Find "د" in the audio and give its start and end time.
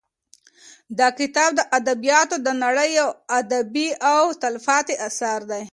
1.55-1.61, 2.45-2.49